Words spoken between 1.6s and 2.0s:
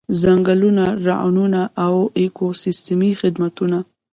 د